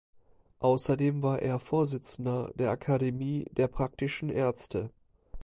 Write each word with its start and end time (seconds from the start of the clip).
Außerdem 0.61 1.21
war 1.21 1.43
er 1.43 1.59
Vorsitzender 1.59 2.49
der 2.55 2.71
Akademie 2.71 3.45
der 3.51 3.67
Praktischen 3.67 4.29
Ärzte. 4.31 4.89